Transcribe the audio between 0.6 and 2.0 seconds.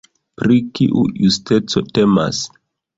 kiu justico